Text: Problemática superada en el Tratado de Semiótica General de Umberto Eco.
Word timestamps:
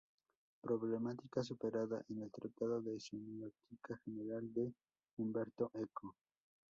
Problemática 0.63 1.43
superada 1.43 2.03
en 2.09 2.23
el 2.23 2.31
Tratado 2.31 2.81
de 2.81 2.99
Semiótica 2.99 3.99
General 4.03 4.51
de 4.51 4.73
Umberto 5.17 5.69
Eco. 5.75 6.15